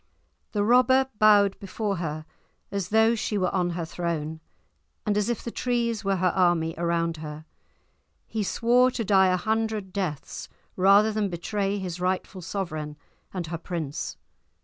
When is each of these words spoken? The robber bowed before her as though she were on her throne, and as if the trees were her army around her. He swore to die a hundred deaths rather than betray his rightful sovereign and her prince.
The 0.53 0.63
robber 0.63 1.11
bowed 1.19 1.59
before 1.59 1.97
her 1.97 2.25
as 2.71 2.89
though 2.89 3.13
she 3.13 3.37
were 3.37 3.53
on 3.53 3.69
her 3.69 3.85
throne, 3.85 4.39
and 5.05 5.15
as 5.15 5.29
if 5.29 5.43
the 5.43 5.51
trees 5.51 6.03
were 6.03 6.15
her 6.15 6.33
army 6.35 6.73
around 6.75 7.17
her. 7.17 7.45
He 8.25 8.41
swore 8.41 8.89
to 8.89 9.05
die 9.05 9.27
a 9.27 9.37
hundred 9.37 9.93
deaths 9.93 10.49
rather 10.75 11.11
than 11.11 11.29
betray 11.29 11.77
his 11.77 12.01
rightful 12.01 12.41
sovereign 12.41 12.97
and 13.31 13.45
her 13.45 13.59
prince. 13.59 14.17